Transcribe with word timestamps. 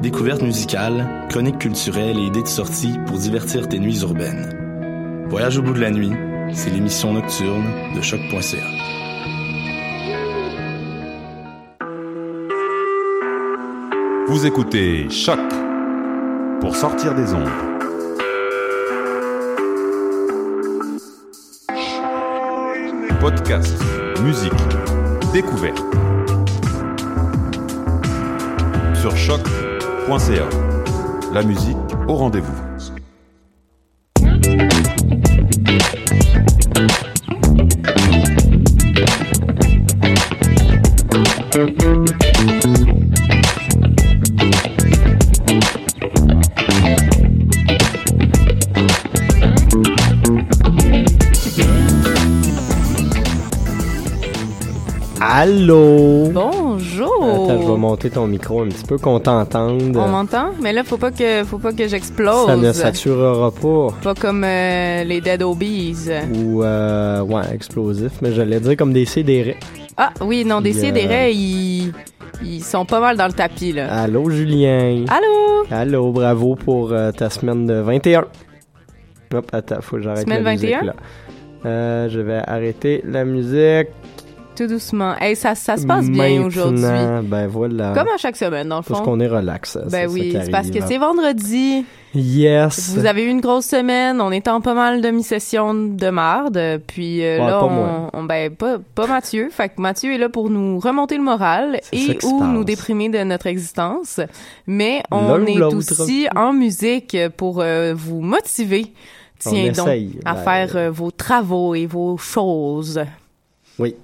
Découvertes 0.00 0.42
musicales, 0.42 1.26
chroniques 1.30 1.58
culturelles 1.58 2.18
et 2.18 2.26
idées 2.26 2.42
de 2.42 2.46
sortie 2.46 2.98
pour 3.06 3.16
divertir 3.16 3.66
tes 3.66 3.78
nuits 3.78 4.00
urbaines. 4.02 5.24
Voyage 5.28 5.56
au 5.56 5.62
bout 5.62 5.72
de 5.72 5.80
la 5.80 5.90
nuit, 5.90 6.12
c'est 6.52 6.70
l'émission 6.70 7.14
nocturne 7.14 7.64
de 7.94 8.02
choc.ca. 8.02 8.58
Vous 14.28 14.44
écoutez 14.44 15.08
Choc 15.08 15.40
pour 16.60 16.76
sortir 16.76 17.14
des 17.14 17.32
ondes. 17.32 17.48
Podcast, 23.18 23.74
musique, 24.22 24.52
découverte. 25.32 25.82
Sur 29.00 29.16
choc.ca. 29.16 29.65
La 31.32 31.42
musique 31.42 31.76
au 32.06 32.14
rendez-vous. 32.14 32.65
Ton 58.16 58.26
micro 58.26 58.62
un 58.62 58.68
petit 58.68 58.84
peu 58.84 58.96
qu'on 58.96 59.20
t'entende. 59.20 59.94
On 59.94 60.08
m'entend? 60.08 60.52
Mais 60.62 60.72
là, 60.72 60.84
faut 60.84 60.96
pas 60.96 61.10
que, 61.10 61.44
faut 61.44 61.58
pas 61.58 61.74
que 61.74 61.86
j'explose. 61.86 62.46
Ça 62.46 62.56
ne 62.56 62.72
saturera 62.72 63.50
pas. 63.50 63.88
Pas 64.02 64.14
comme 64.14 64.42
euh, 64.42 65.04
les 65.04 65.20
Dead 65.20 65.42
Obies. 65.42 66.08
Ou, 66.34 66.62
euh, 66.62 67.20
ouais, 67.20 67.42
explosif, 67.52 68.12
mais 68.22 68.32
j'allais 68.32 68.58
dire 68.58 68.74
comme 68.74 68.94
des 68.94 69.04
CDR. 69.04 69.56
Ah, 69.98 70.12
oui, 70.22 70.46
non, 70.46 70.62
des 70.62 70.72
CDR, 70.72 71.28
ils, 71.30 71.92
ils 72.42 72.64
sont 72.64 72.86
pas 72.86 73.00
mal 73.00 73.18
dans 73.18 73.26
le 73.26 73.34
tapis, 73.34 73.72
là. 73.72 73.92
Allô, 73.92 74.30
Julien? 74.30 75.04
Allô? 75.08 75.66
Allô, 75.70 76.10
bravo 76.10 76.54
pour 76.54 76.92
euh, 76.92 77.12
ta 77.12 77.28
semaine 77.28 77.66
de 77.66 77.74
21. 77.74 78.24
Hop, 79.34 79.50
attends, 79.52 79.82
faut 79.82 79.96
que 79.96 80.02
j'arrête 80.02 80.26
la 80.26 80.40
musique, 80.40 80.70
21? 80.70 80.84
là. 80.84 80.94
Euh, 81.66 82.08
je 82.08 82.20
vais 82.20 82.40
arrêter 82.46 83.02
la 83.04 83.26
musique. 83.26 83.88
Tout 84.56 84.66
doucement. 84.66 85.14
Hey, 85.20 85.36
ça, 85.36 85.54
ça 85.54 85.76
se 85.76 85.86
passe 85.86 86.08
bien 86.08 86.42
aujourd'hui. 86.44 86.82
Ben 87.24 87.46
voilà. 87.46 87.92
Comme 87.94 88.08
à 88.08 88.16
chaque 88.16 88.36
semaine, 88.36 88.68
dans 88.68 88.78
le 88.78 88.82
Parce 88.82 89.00
fond. 89.00 89.04
qu'on 89.04 89.20
est 89.20 89.26
relax. 89.28 89.78
Ben 89.90 90.08
oui, 90.10 90.36
c'est 90.42 90.50
parce 90.50 90.70
que 90.70 90.78
c'est 90.86 90.98
vendredi. 90.98 91.84
Yes. 92.14 92.94
Vous 92.96 93.04
avez 93.04 93.24
eu 93.24 93.28
une 93.28 93.42
grosse 93.42 93.66
semaine. 93.66 94.20
On 94.22 94.30
est 94.32 94.48
en 94.48 94.62
pas 94.62 94.72
mal 94.72 95.02
de 95.02 95.10
mi-session 95.10 95.74
de 95.74 96.08
marde. 96.08 96.58
Puis 96.86 97.22
euh, 97.22 97.38
Ouais, 97.38 97.46
là, 97.46 97.58
pas 97.60 97.64
on, 97.66 97.70
moi. 97.70 98.10
on- 98.14 98.24
ben 98.24 98.50
pas, 98.54 98.78
pas 98.94 99.06
Mathieu. 99.06 99.48
Fait 99.52 99.68
que 99.68 99.80
Mathieu 99.80 100.14
est 100.14 100.18
là 100.18 100.30
pour 100.30 100.48
nous 100.48 100.78
remonter 100.78 101.18
le 101.18 101.22
moral 101.22 101.78
et 101.92 102.16
ou 102.24 102.42
nous 102.44 102.64
déprimer 102.64 103.10
de 103.10 103.18
notre 103.22 103.46
existence. 103.48 104.20
Mais 104.66 105.02
on 105.10 105.44
est 105.44 105.60
aussi 105.62 106.26
en 106.34 106.54
musique 106.54 107.16
pour 107.36 107.60
euh, 107.60 107.92
vous 107.94 108.20
motiver. 108.22 108.86
On 109.44 109.50
Tiens 109.50 109.72
donc 109.72 109.86
essaye, 109.88 110.18
à 110.24 110.32
ben, 110.34 110.40
faire 110.40 110.76
euh, 110.76 110.90
vos 110.90 111.10
travaux 111.10 111.74
et 111.74 111.84
vos 111.84 112.16
choses 112.16 113.02
Oui. 113.78 113.94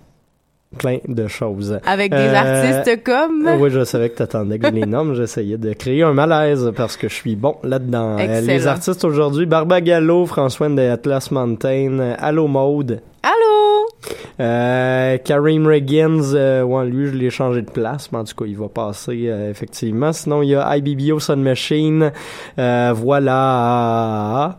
Plein 0.79 0.99
de 1.07 1.27
choses. 1.29 1.79
avec 1.87 2.11
des 2.11 2.17
Euh, 2.17 2.35
artistes 2.35 3.03
comme? 3.05 3.49
Oui, 3.59 3.71
je 3.71 3.85
savais 3.85 4.09
que 4.11 4.17
t'attendais 4.17 4.59
que 4.59 4.69
les 4.69 4.87
nomme. 4.87 5.15
J'essayais 5.15 5.59
de 5.59 5.73
créer 5.75 6.03
un 6.03 6.13
malaise 6.15 6.73
parce 6.77 6.97
que 6.97 7.09
je 7.09 7.15
suis 7.15 7.37
bon 7.37 7.57
là-dedans. 7.63 8.17
Euh, 8.17 8.19
Excellent. 8.19 8.47
les 8.47 8.67
artistes 8.67 9.05
aujourd'hui, 9.05 9.47
Barbagallo, 9.47 10.27
François 10.27 10.69
de 10.69 10.81
Atlas 10.81 11.31
Mountain, 11.31 11.99
euh, 11.99 12.15
Allo 12.19 12.47
Mode, 12.47 13.01
Allô. 13.23 13.87
euh, 14.41 15.19
Kareem 15.19 15.67
Riggins, 15.67 16.33
euh, 16.35 16.63
ouais, 16.63 16.87
lui, 16.87 17.07
je 17.09 17.13
l'ai 17.15 17.31
changé 17.31 17.63
de 17.63 17.71
place, 17.71 18.11
mais 18.11 18.19
en 18.19 18.25
tout 18.25 18.35
cas, 18.35 18.45
il 18.47 18.57
va 18.57 18.69
passer, 18.69 19.27
euh, 19.29 19.51
effectivement. 19.51 20.13
Sinon, 20.13 20.43
il 20.43 20.49
y 20.51 20.55
a 20.57 20.77
IBBO 20.77 21.21
Sun 21.21 21.43
Machine, 21.43 22.11
euh, 22.59 22.93
voilà. 22.97 24.59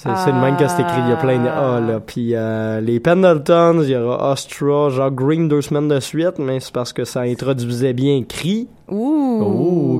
C'est 0.00 0.30
le 0.30 0.40
même 0.40 0.56
que 0.56 0.68
c'est 0.68 0.80
écrit, 0.80 1.00
il 1.04 1.10
y 1.10 1.12
a 1.12 1.16
plein 1.16 1.42
de 1.42 1.48
A, 1.48 1.80
là. 1.80 1.98
Puis 1.98 2.30
euh, 2.32 2.80
les 2.80 3.00
Pendletons, 3.00 3.82
il 3.82 3.90
y 3.90 3.96
aura 3.96 4.30
Astra, 4.30 4.90
genre 4.90 5.10
Green 5.10 5.48
deux 5.48 5.60
semaines 5.60 5.88
de 5.88 5.98
suite, 5.98 6.38
mais 6.38 6.60
c'est 6.60 6.72
parce 6.72 6.92
que 6.92 7.04
ça 7.04 7.22
introduisait 7.22 7.94
bien 7.94 8.18
écrit. 8.18 8.68
Ouh. 8.90 9.42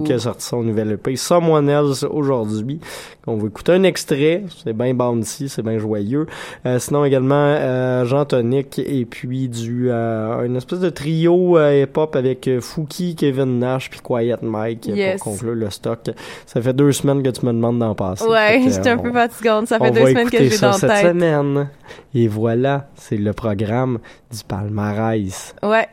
Oh, 0.00 0.02
qui 0.04 0.12
a 0.12 0.18
sorti 0.18 0.44
son 0.46 0.62
nouvel 0.62 0.92
EP 0.92 1.16
Someone 1.16 1.68
Else 1.68 2.04
aujourd'hui. 2.04 2.80
On 3.26 3.36
va 3.36 3.46
écouter 3.48 3.72
un 3.72 3.82
extrait. 3.82 4.44
C'est 4.64 4.72
bien 4.72 4.94
bouncy, 4.94 5.48
c'est 5.50 5.62
bien 5.62 5.78
joyeux. 5.78 6.26
Euh, 6.64 6.78
sinon 6.78 7.04
également 7.04 7.34
euh, 7.34 8.04
Jean 8.06 8.24
Tonic 8.24 8.78
et 8.78 9.04
puis 9.04 9.48
du 9.48 9.88
euh, 9.90 10.44
une 10.44 10.56
espèce 10.56 10.80
de 10.80 10.88
trio 10.88 11.58
euh, 11.58 11.82
hip-hop 11.82 12.16
avec 12.16 12.48
euh, 12.48 12.60
Fouki, 12.62 13.14
Kevin 13.16 13.58
Nash 13.58 13.90
puis 13.90 14.00
Quiet 14.02 14.38
Mike 14.42 14.86
Yes. 14.86 15.20
pour 15.22 15.32
conclure 15.32 15.54
le 15.54 15.68
stock. 15.68 16.10
Ça 16.46 16.62
fait 16.62 16.72
deux 16.72 16.92
semaines 16.92 17.22
que 17.22 17.28
tu 17.28 17.44
me 17.44 17.52
demandes 17.52 17.78
d'en 17.80 17.94
passer. 17.94 18.24
Ouais, 18.26 18.62
j'étais 18.66 18.90
un 18.90 18.98
on- 18.98 19.02
peu 19.02 19.12
fatigante. 19.12 19.66
Ça 19.68 19.78
fait 19.78 19.90
deux 19.90 20.06
semaines 20.06 20.30
que 20.30 20.38
j'ai 20.44 20.58
dans 20.58 20.72
cette 20.72 20.88
tête. 20.90 21.06
semaine. 21.08 21.68
Et 22.14 22.28
voilà, 22.28 22.88
c'est 22.96 23.16
le 23.18 23.32
programme 23.34 23.98
du 24.30 24.38
palmarès. 24.46 25.54
Ouais. 25.62 25.86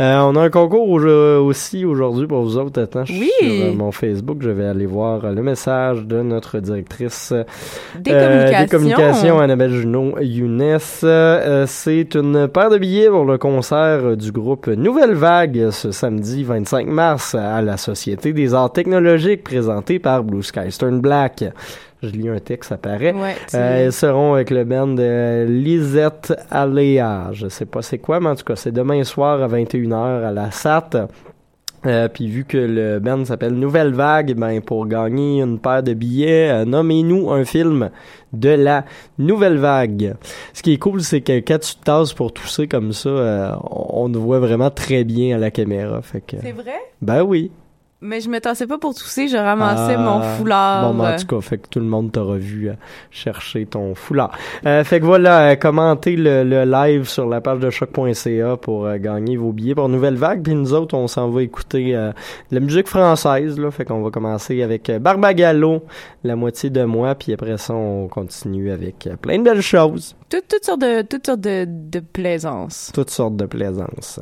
Euh, 0.00 0.18
on 0.20 0.36
a 0.36 0.42
un 0.42 0.50
concours 0.50 0.88
au- 0.88 1.00
aussi 1.46 1.84
aujourd'hui 1.84 2.26
pour 2.26 2.41
vous 2.42 2.56
autres. 2.58 2.82
Attends, 2.82 3.04
je 3.04 3.12
suis 3.12 3.30
sur 3.40 3.66
euh, 3.66 3.72
mon 3.74 3.92
Facebook. 3.92 4.38
Je 4.40 4.50
vais 4.50 4.66
aller 4.66 4.86
voir 4.86 5.24
euh, 5.24 5.32
le 5.32 5.42
message 5.42 6.04
de 6.06 6.22
notre 6.22 6.58
directrice 6.58 7.32
euh, 7.32 7.44
Des 7.98 8.12
euh, 8.12 8.20
communications. 8.28 8.62
des 8.64 8.68
communications, 8.70 9.38
Annabelle 9.40 9.70
Junot 9.72 10.18
Younes. 10.20 10.78
Euh, 11.04 11.64
c'est 11.66 12.14
une 12.14 12.48
paire 12.48 12.70
de 12.70 12.78
billets 12.78 13.08
pour 13.08 13.24
le 13.24 13.38
concert 13.38 14.16
du 14.16 14.32
groupe 14.32 14.66
Nouvelle 14.68 15.14
Vague 15.14 15.70
ce 15.70 15.90
samedi 15.92 16.44
25 16.44 16.86
mars 16.86 17.34
à 17.34 17.62
la 17.62 17.76
Société 17.76 18.32
des 18.32 18.54
Arts 18.54 18.72
Technologiques 18.72 19.44
présentée 19.44 19.98
par 19.98 20.24
Blue 20.24 20.42
Sky 20.42 20.70
Stern 20.70 21.00
Black. 21.00 21.44
Je 22.02 22.08
lis 22.08 22.28
un 22.28 22.40
texte, 22.40 22.70
ça 22.70 22.76
paraît. 22.78 23.12
Ouais, 23.12 23.36
Euh, 23.54 23.84
ils 23.86 23.92
seront 23.92 24.34
avec 24.34 24.50
le 24.50 24.64
band 24.64 24.88
de 24.88 25.46
Lisette 25.48 26.32
Aléa. 26.50 27.28
Je 27.32 27.46
sais 27.46 27.64
pas 27.64 27.80
c'est 27.80 27.98
quoi, 27.98 28.18
mais 28.18 28.28
en 28.30 28.34
tout 28.34 28.42
cas, 28.42 28.56
c'est 28.56 28.72
demain 28.72 29.04
soir 29.04 29.40
à 29.40 29.46
21h 29.46 30.24
à 30.24 30.32
la 30.32 30.50
SAT. 30.50 31.06
Euh, 31.84 32.08
puis 32.08 32.28
vu 32.28 32.44
que 32.44 32.58
le 32.58 33.00
band 33.00 33.24
s'appelle 33.24 33.54
Nouvelle 33.54 33.92
Vague, 33.92 34.34
ben 34.34 34.60
pour 34.60 34.86
gagner 34.86 35.42
une 35.42 35.58
paire 35.58 35.82
de 35.82 35.94
billets, 35.94 36.50
euh, 36.50 36.64
nommez-nous 36.64 37.30
un 37.30 37.44
film 37.44 37.90
de 38.32 38.50
la 38.50 38.84
Nouvelle 39.18 39.58
Vague. 39.58 40.14
Ce 40.52 40.62
qui 40.62 40.74
est 40.74 40.78
cool, 40.78 41.02
c'est 41.02 41.20
que 41.20 41.38
quand 41.40 41.58
tu 41.58 41.74
te 41.74 41.84
tasses 41.84 42.12
pour 42.12 42.32
tousser 42.32 42.68
comme 42.68 42.92
ça, 42.92 43.08
euh, 43.08 43.54
on 43.70 44.08
te 44.10 44.16
voit 44.16 44.38
vraiment 44.38 44.70
très 44.70 45.02
bien 45.04 45.36
à 45.36 45.38
la 45.38 45.50
caméra. 45.50 46.00
Fait 46.02 46.20
que, 46.20 46.36
C'est 46.40 46.52
vrai? 46.52 46.80
ben 47.00 47.22
oui. 47.22 47.50
Mais 48.04 48.20
je 48.20 48.28
me 48.28 48.40
tassais 48.40 48.66
pas 48.66 48.78
pour 48.78 48.94
tousser, 48.94 49.28
je 49.28 49.36
ramassais 49.36 49.94
Ah, 49.96 49.98
mon 49.98 50.20
foulard. 50.36 50.92
Bon, 50.92 50.98
ben, 51.02 51.14
en 51.14 51.16
tout 51.16 51.26
cas, 51.26 51.40
fait 51.40 51.58
que 51.58 51.68
tout 51.68 51.78
le 51.78 51.86
monde 51.86 52.10
t'aura 52.10 52.36
vu 52.36 52.68
euh, 52.68 52.72
chercher 53.12 53.64
ton 53.64 53.94
foulard. 53.94 54.32
Euh, 54.66 54.82
fait 54.82 54.98
que 54.98 55.04
voilà, 55.04 55.50
euh, 55.52 55.54
commentez 55.54 56.16
le, 56.16 56.42
le 56.42 56.64
live 56.64 57.08
sur 57.08 57.28
la 57.28 57.40
page 57.40 57.60
de 57.60 57.70
choc.ca 57.70 58.56
pour 58.56 58.86
euh, 58.86 58.96
gagner 58.98 59.36
vos 59.36 59.52
billets 59.52 59.76
pour 59.76 59.88
Nouvelle 59.88 60.16
Vague. 60.16 60.42
Puis 60.42 60.52
nous 60.54 60.72
autres, 60.74 60.96
on 60.96 61.06
s'en 61.06 61.28
va 61.30 61.42
écouter 61.42 61.94
euh, 61.94 62.10
la 62.50 62.58
musique 62.58 62.88
française. 62.88 63.56
Là, 63.58 63.70
fait 63.70 63.84
qu'on 63.84 64.02
va 64.02 64.10
commencer 64.10 64.62
avec 64.62 64.90
Barbagallo, 64.90 65.84
La 66.24 66.34
moitié 66.34 66.70
de 66.70 66.82
moi. 66.82 67.14
Puis 67.14 67.32
après 67.32 67.56
ça, 67.56 67.72
on 67.74 68.08
continue 68.08 68.72
avec 68.72 69.08
plein 69.22 69.38
de 69.38 69.44
belles 69.44 69.62
choses. 69.62 70.16
Toutes, 70.28 70.48
toutes 70.48 70.64
sortes 70.64 70.80
de, 70.80 71.02
toutes 71.02 71.24
sortes 71.26 71.40
de, 71.40 71.66
de 71.68 72.00
plaisance. 72.00 72.90
Toutes 72.92 73.10
sortes 73.10 73.36
de 73.36 73.46
plaisances. 73.46 74.18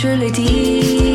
Je 0.00 0.06
l'ai 0.06 0.30
dit, 0.30 1.07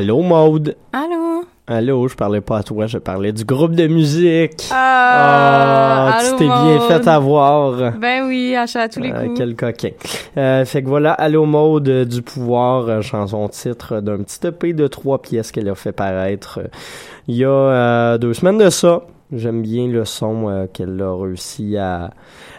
Allô, 0.00 0.22
Maude? 0.22 0.76
Allô? 0.94 1.44
Allô, 1.66 2.08
je 2.08 2.14
parlais 2.16 2.40
pas 2.40 2.56
à 2.60 2.62
toi, 2.62 2.86
je 2.86 2.96
parlais 2.96 3.32
du 3.32 3.44
groupe 3.44 3.72
de 3.72 3.86
musique. 3.86 4.66
Ah, 4.72 6.08
Ah, 6.08 6.16
allô, 6.16 6.30
tu 6.30 6.36
t'es 6.38 6.46
bien 6.46 6.80
fait 6.88 7.06
avoir. 7.06 7.92
Ben 7.98 8.26
oui, 8.26 8.56
à 8.56 8.64
tous 8.88 8.98
les 9.00 9.12
Euh, 9.12 9.26
coups. 9.26 9.36
quel 9.36 9.54
coquin. 9.54 9.90
Euh, 10.38 10.64
fait 10.64 10.82
que 10.82 10.88
voilà, 10.88 11.12
Allô 11.12 11.44
Mode 11.44 11.86
euh, 11.90 12.04
du 12.06 12.22
pouvoir, 12.22 12.88
euh, 12.88 13.02
chanson 13.02 13.46
titre 13.48 14.00
d'un 14.00 14.22
petit 14.22 14.46
EP 14.46 14.72
de 14.72 14.86
trois 14.86 15.20
pièces 15.20 15.52
qu'elle 15.52 15.68
a 15.68 15.74
fait 15.74 15.92
paraître 15.92 16.60
euh, 16.64 16.68
il 17.28 17.36
y 17.36 17.44
a 17.44 17.50
euh, 17.50 18.16
deux 18.16 18.32
semaines 18.32 18.56
de 18.56 18.70
ça. 18.70 19.02
J'aime 19.30 19.60
bien 19.60 19.86
le 19.86 20.06
son 20.06 20.48
euh, 20.48 20.66
qu'elle 20.72 20.98
a 21.02 21.14
réussi 21.14 21.76
à, 21.76 22.10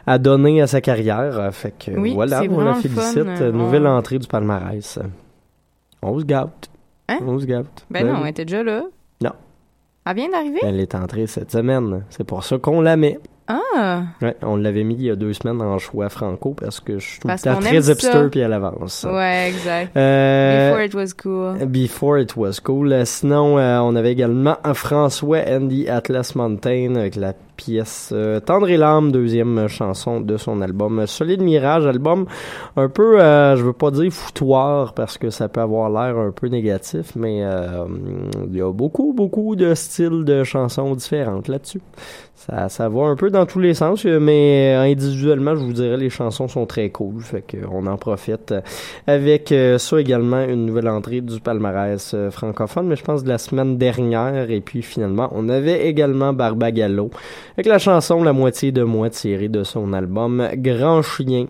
à 0.05 0.19
donner 0.19 0.61
à 0.61 0.67
sa 0.67 0.79
carrière. 0.79 1.39
Euh, 1.39 1.49
Fait 1.49 1.73
que 1.77 1.89
Oui, 1.99 2.13
voilà, 2.13 2.43
on 2.47 2.59
la 2.61 2.75
félicite. 2.75 3.23
fun. 3.23 3.25
Euh, 3.41 3.51
Nouvelle 3.51 3.87
entrée 3.87 4.19
du 4.19 4.27
palmarès. 4.27 4.99
On 6.03 6.19
se 6.19 6.23
gâte. 6.23 6.67
Hein? 7.11 7.19
On 7.25 7.39
se 7.39 7.45
gâte. 7.45 7.85
Ben 7.89 8.05
non, 8.07 8.13
oui. 8.15 8.19
elle 8.23 8.29
était 8.29 8.45
déjà 8.45 8.63
là. 8.63 8.83
Non. 9.21 9.31
Elle 10.05 10.15
vient 10.15 10.29
d'arriver? 10.29 10.59
Elle 10.63 10.79
est 10.79 10.95
entrée 10.95 11.27
cette 11.27 11.51
semaine. 11.51 12.03
C'est 12.09 12.23
pour 12.23 12.43
ça 12.43 12.57
qu'on 12.57 12.81
la 12.81 12.95
met. 12.97 13.19
Ah! 13.47 14.03
Ouais, 14.21 14.35
on 14.43 14.55
l'avait 14.55 14.83
mis 14.83 14.95
il 14.95 15.03
y 15.03 15.09
a 15.09 15.15
deux 15.15 15.33
semaines 15.33 15.61
en 15.61 15.77
choix 15.77 16.07
franco 16.09 16.53
parce 16.53 16.79
que 16.79 16.99
je 16.99 17.05
suis 17.05 17.19
tout 17.19 17.27
le 17.27 17.37
temps 17.37 17.59
très 17.59 17.91
hipster 17.91 18.29
puis 18.31 18.41
à 18.43 18.47
l'avance. 18.47 19.05
Ouais, 19.09 19.49
exact. 19.49 19.95
Euh, 19.97 20.69
Before 20.69 20.85
it 20.85 20.93
was 20.93 21.13
cool. 21.21 21.65
Before 21.65 22.19
It 22.19 22.35
Was 22.37 22.59
Cool. 22.63 22.93
Euh, 22.93 23.03
Sinon, 23.05 23.57
euh, 23.57 23.79
on 23.79 23.95
avait 23.95 24.11
également 24.11 24.57
un 24.63 24.73
François 24.73 25.39
Andy 25.47 25.89
Atlas 25.89 26.33
Mountain 26.35 26.95
avec 26.95 27.15
la 27.15 27.33
pièce 27.57 28.11
euh, 28.13 28.39
Tendre 28.39 28.69
et 28.69 28.77
l'âme, 28.77 29.11
deuxième 29.11 29.67
chanson 29.67 30.21
de 30.21 30.37
son 30.37 30.61
album 30.61 31.05
Solide 31.07 31.41
Mirage, 31.41 31.85
album 31.85 32.25
un 32.75 32.89
peu, 32.89 33.21
euh, 33.21 33.55
je 33.55 33.63
veux 33.63 33.73
pas 33.73 33.91
dire 33.91 34.11
foutoir 34.11 34.93
parce 34.93 35.17
que 35.17 35.29
ça 35.29 35.49
peut 35.49 35.61
avoir 35.61 35.89
l'air 35.89 36.17
un 36.17 36.31
peu 36.31 36.47
négatif, 36.47 37.15
mais 37.15 37.43
euh, 37.43 37.85
il 38.47 38.57
y 38.57 38.61
a 38.61 38.71
beaucoup, 38.71 39.13
beaucoup 39.13 39.55
de 39.55 39.73
styles 39.73 40.23
de 40.23 40.43
chansons 40.43 40.95
différentes 40.95 41.47
là-dessus. 41.47 41.81
Ça, 42.35 42.69
ça 42.69 42.89
va 42.89 43.03
un 43.03 43.15
peu 43.15 43.29
dans 43.29 43.45
tous 43.45 43.59
les 43.59 43.75
sens, 43.75 44.03
euh, 44.05 44.19
mais 44.19 44.73
euh, 44.75 44.91
individuellement, 44.91 45.55
je 45.55 45.63
vous 45.63 45.73
dirais, 45.73 45.97
les 45.97 46.09
chansons 46.09 46.47
sont 46.47 46.65
très 46.65 46.89
cool. 46.89 47.21
Fait 47.21 47.43
qu'on 47.43 47.85
en 47.85 47.97
profite 47.97 48.53
avec 49.05 49.53
ça 49.77 49.99
également 49.99 50.43
une 50.43 50.65
nouvelle 50.65 50.89
entrée 50.89 51.21
du 51.21 51.39
palmarès 51.39 52.15
francophone, 52.31 52.87
mais 52.87 52.95
je 52.95 53.03
pense 53.03 53.23
de 53.23 53.29
la 53.29 53.37
semaine 53.37 53.77
dernière. 53.77 54.49
Et 54.49 54.61
puis 54.61 54.81
finalement, 54.81 55.29
on 55.33 55.49
avait 55.49 55.87
également 55.87 56.33
Barbagallo 56.33 57.11
avec 57.53 57.65
la 57.65 57.79
chanson 57.79 58.23
La 58.23 58.33
moitié 58.33 58.71
de 58.71 58.83
moi 58.83 59.09
tirée 59.09 59.49
de 59.49 59.63
son 59.63 59.93
album 59.93 60.47
Grand 60.55 61.01
Chien 61.01 61.47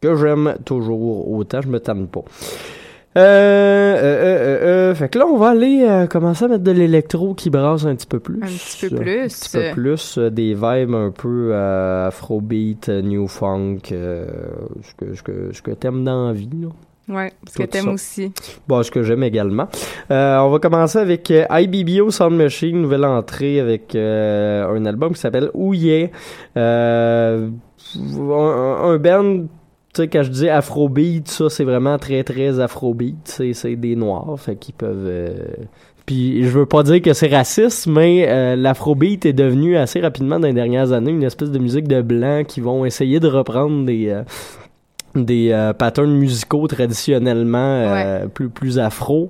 que 0.00 0.16
j'aime 0.16 0.56
toujours 0.64 1.30
autant, 1.30 1.60
je 1.60 1.68
me 1.68 1.78
tanne 1.78 2.06
pas. 2.08 2.22
Euh, 3.16 3.20
euh, 3.20 3.98
euh, 4.02 4.90
euh, 4.90 4.94
fait 4.94 5.08
que 5.08 5.18
là, 5.18 5.26
on 5.26 5.36
va 5.36 5.48
aller 5.48 5.84
euh, 5.86 6.06
commencer 6.06 6.44
à 6.44 6.48
mettre 6.48 6.62
de 6.62 6.70
l'électro 6.70 7.34
qui 7.34 7.50
brasse 7.50 7.84
un 7.84 7.96
petit 7.96 8.06
peu 8.06 8.20
plus. 8.20 8.40
Un 8.42 8.46
petit 8.46 8.88
peu 8.88 8.96
Un 8.96 8.98
plus. 9.00 9.26
petit 9.28 9.50
peu 9.50 9.70
plus, 9.72 10.18
euh, 10.18 10.30
des 10.30 10.54
vibes 10.54 10.94
un 10.94 11.10
peu 11.10 11.50
euh, 11.52 12.06
afrobeat, 12.06 12.88
euh, 12.88 13.02
new 13.02 13.26
funk, 13.26 13.78
euh, 13.90 14.26
ce 14.82 14.94
que, 14.94 15.14
ce 15.16 15.22
que, 15.22 15.52
ce 15.52 15.60
que 15.60 15.72
t'aimes 15.72 16.04
dans 16.04 16.28
la 16.28 16.32
vie, 16.32 16.48
là. 16.62 16.68
Ouais, 17.10 17.32
parce 17.44 17.56
que 17.56 17.64
t'aimes 17.64 17.88
aussi. 17.88 18.32
Bon, 18.68 18.82
ce 18.84 18.90
que 18.90 19.02
j'aime 19.02 19.24
également. 19.24 19.68
Euh, 20.12 20.38
on 20.38 20.50
va 20.50 20.58
commencer 20.60 20.98
avec 20.98 21.30
euh, 21.32 21.44
IBBO 21.50 22.10
Sound 22.12 22.36
Machine, 22.36 22.80
nouvelle 22.80 23.04
entrée 23.04 23.58
avec 23.58 23.94
euh, 23.96 24.64
un 24.68 24.86
album 24.86 25.12
qui 25.12 25.20
s'appelle 25.20 25.50
Ouye. 25.52 26.08
Euh, 26.56 27.48
un, 27.96 28.78
un 28.84 28.96
band, 28.98 29.38
tu 29.40 29.46
sais, 29.94 30.08
quand 30.08 30.22
je 30.22 30.30
dis 30.30 30.48
afrobeat, 30.48 31.26
ça, 31.26 31.48
c'est 31.50 31.64
vraiment 31.64 31.98
très, 31.98 32.22
très 32.22 32.60
afrobeat. 32.60 33.16
C'est, 33.24 33.54
c'est 33.54 33.74
des 33.74 33.96
noirs, 33.96 34.36
fait 34.38 34.54
qu'ils 34.54 34.74
peuvent... 34.74 35.06
euh, 35.06 35.34
puis 36.06 36.42
je 36.44 36.48
veux 36.48 36.66
pas 36.66 36.82
dire 36.82 37.02
que 37.02 37.12
c'est 37.12 37.28
raciste, 37.28 37.86
mais 37.86 38.26
euh, 38.28 38.56
l'afrobeat 38.56 39.26
est 39.26 39.32
devenu 39.32 39.76
assez 39.76 40.00
rapidement 40.00 40.40
dans 40.40 40.48
les 40.48 40.54
dernières 40.54 40.92
années 40.92 41.10
une 41.12 41.22
espèce 41.22 41.50
de 41.50 41.58
musique 41.58 41.86
de 41.86 42.02
blancs 42.02 42.46
qui 42.46 42.60
vont 42.60 42.84
essayer 42.84 43.20
de 43.20 43.28
reprendre 43.28 43.84
des... 43.84 44.08
euh, 44.08 44.22
des 45.14 45.50
euh, 45.50 45.72
patterns 45.72 46.12
musicaux 46.14 46.66
traditionnellement 46.66 47.58
euh, 47.58 48.26
plus 48.26 48.48
plus 48.48 48.78
afro. 48.78 49.28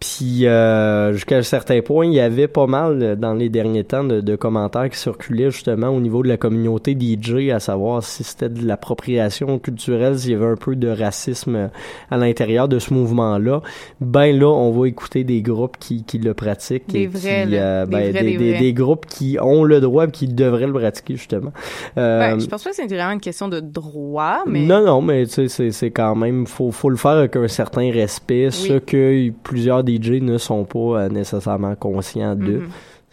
Puis 0.00 0.46
euh, 0.46 1.12
jusqu'à 1.12 1.38
un 1.38 1.42
certain 1.42 1.80
point 1.82 2.06
il 2.06 2.12
y 2.12 2.20
avait 2.20 2.46
pas 2.48 2.66
mal 2.66 3.02
euh, 3.02 3.16
dans 3.16 3.34
les 3.34 3.48
derniers 3.48 3.82
temps 3.84 4.04
de, 4.04 4.20
de 4.20 4.36
commentaires 4.36 4.88
qui 4.88 4.96
circulaient 4.98 5.50
justement 5.50 5.88
au 5.88 5.98
niveau 6.00 6.22
de 6.22 6.28
la 6.28 6.36
communauté 6.36 6.96
DJ 6.98 7.50
à 7.50 7.58
savoir 7.58 8.02
si 8.04 8.22
c'était 8.22 8.48
de 8.48 8.64
l'appropriation 8.64 9.58
culturelle 9.58 10.16
s'il 10.18 10.30
y 10.30 10.34
avait 10.34 10.46
un 10.46 10.54
peu 10.56 10.76
de 10.76 10.88
racisme 10.88 11.56
euh, 11.56 11.66
à 12.12 12.16
l'intérieur 12.16 12.68
de 12.68 12.78
ce 12.78 12.94
mouvement 12.94 13.38
là 13.38 13.60
ben 14.00 14.38
là 14.38 14.46
on 14.46 14.70
va 14.70 14.86
écouter 14.86 15.24
des 15.24 15.42
groupes 15.42 15.76
qui, 15.80 16.04
qui 16.04 16.18
le 16.18 16.32
pratiquent 16.32 16.88
Des 16.88 17.00
et 17.02 17.06
vrais, 17.08 17.46
qui, 17.48 17.56
euh, 17.56 17.84
Des 17.84 17.90
ben, 17.90 18.10
vrais, 18.12 18.22
des, 18.22 18.36
des 18.36 18.52
des- 18.52 18.58
des 18.58 18.72
groupes 18.72 19.06
qui 19.06 19.36
ont 19.42 19.64
le 19.64 19.80
droit 19.80 20.06
et 20.06 20.10
qui 20.12 20.28
devraient 20.28 20.66
le 20.68 20.72
pratiquer 20.72 21.16
justement. 21.16 21.50
Ouais, 21.96 22.34
je 22.38 22.46
pense 22.46 22.62
pas 22.62 22.70
que 22.70 22.76
c'est 22.76 22.86
vraiment 22.86 23.12
une 23.12 23.20
question 23.20 23.48
de 23.48 23.58
droit, 23.60 24.44
mais. 24.46 24.60
non, 24.60 24.84
non, 24.84 25.02
mais 25.02 25.17
tu 25.26 25.48
sais, 25.48 25.70
c'est, 25.70 25.90
quand 25.90 26.14
même, 26.14 26.46
faut, 26.46 26.70
faut 26.70 26.90
le 26.90 26.96
faire 26.96 27.12
avec 27.12 27.36
un 27.36 27.48
certain 27.48 27.90
respect, 27.90 28.50
ce 28.50 28.78
que 28.78 29.30
plusieurs 29.42 29.86
DJ 29.86 30.20
ne 30.20 30.38
sont 30.38 30.64
pas 30.64 30.78
euh, 30.78 31.08
nécessairement 31.08 31.74
conscients 31.74 32.34
d'eux. 32.34 32.60
Mhm. 32.60 32.68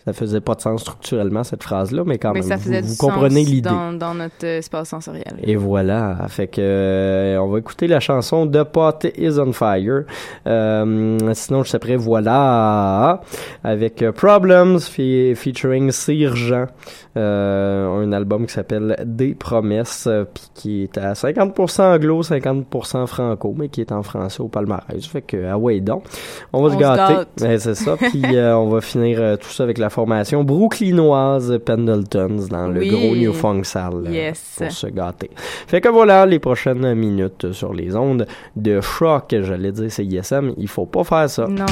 Ça 0.05 0.13
faisait 0.13 0.41
pas 0.41 0.53
de 0.55 0.61
sens 0.61 0.81
structurellement, 0.81 1.43
cette 1.43 1.63
phrase-là, 1.63 2.03
mais 2.05 2.17
quand 2.19 2.33
mais 2.33 2.41
même, 2.41 2.49
ça 2.49 2.55
vous, 2.57 2.61
faisait 2.63 2.81
vous 2.81 2.91
du 2.91 2.97
comprenez 2.97 3.43
l'idée. 3.43 3.69
Dans, 3.69 3.93
dans 3.93 4.13
notre 4.13 4.45
espace 4.45 4.89
sensoriel. 4.89 5.33
Et 5.41 5.55
voilà, 5.55 6.17
fait 6.27 6.47
que 6.47 6.61
euh, 6.61 7.37
on 7.39 7.47
va 7.47 7.59
écouter 7.59 7.87
la 7.87 7.99
chanson 7.99 8.45
The 8.47 8.63
Pot 8.63 9.05
is 9.17 9.39
on 9.39 9.51
Fire. 9.51 10.03
Euh, 10.45 11.17
sinon, 11.33 11.63
je 11.63 11.69
sais 11.69 11.79
voilà 11.95 13.21
avec 13.63 14.03
Problems 14.11 14.77
fe- 14.77 15.35
featuring 15.35 15.91
Sir 15.91 16.35
Jean, 16.35 16.65
euh, 17.17 17.87
un 17.87 18.11
album 18.11 18.45
qui 18.45 18.53
s'appelle 18.53 18.95
Des 19.05 19.33
Promesses, 19.33 20.07
puis 20.33 20.43
qui 20.53 20.83
est 20.83 20.97
à 20.97 21.13
50% 21.13 21.81
anglo, 21.95 22.21
50% 22.21 23.07
franco, 23.07 23.53
mais 23.57 23.69
qui 23.69 23.81
est 23.81 23.91
en 23.91 24.03
français 24.03 24.41
au 24.41 24.47
palmarès. 24.47 25.05
Fait 25.05 25.21
que 25.21 25.45
ah 25.49 25.57
ouais 25.57 25.79
donc, 25.79 26.03
on 26.53 26.61
va 26.61 26.69
On 26.69 26.73
se 26.73 26.77
gâter. 26.77 27.13
Ouais, 27.41 27.57
c'est 27.59 27.75
ça. 27.75 27.95
Puis 27.97 28.23
on 28.33 28.67
va 28.67 28.81
finir 28.81 29.37
tout 29.39 29.49
ça 29.49 29.63
avec 29.63 29.77
la 29.77 29.89
formation 29.95 30.43
brooklynoise 30.43 31.57
Pendletons 31.65 32.47
dans 32.51 32.67
le 32.67 32.81
Oui. 32.81 32.89
gros 32.89 33.15
New 33.15 33.33
Funk 33.33 33.63
Salle 33.63 34.03
euh, 34.07 34.11
Yes. 34.11 34.55
pour 34.57 34.71
se 34.71 34.87
gâter. 34.87 35.31
Fait 35.67 35.81
que 35.81 35.89
voilà 35.89 36.25
les 36.25 36.39
prochaines 36.39 36.93
minutes 36.93 37.51
sur 37.53 37.73
les 37.73 37.95
ondes 37.95 38.27
de 38.55 38.81
choc. 38.81 39.33
J'allais 39.41 39.71
dire 39.71 39.89
c'est 39.89 40.05
ISM, 40.05 40.51
il 40.57 40.67
faut 40.67 40.85
pas 40.85 41.03
faire 41.03 41.29
ça. 41.29 41.47
Non. 41.47 41.65